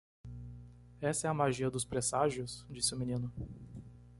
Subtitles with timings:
[0.99, 3.31] "Essa é a magia dos presságios?" disse o menino.